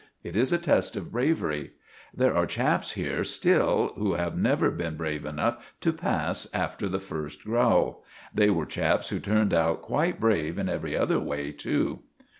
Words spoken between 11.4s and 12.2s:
too."